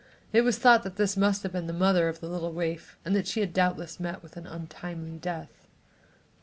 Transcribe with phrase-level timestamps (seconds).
[0.33, 3.15] It was thought that this must have been the mother of the little waif and
[3.15, 5.67] that she had doubtless met with an untimely death.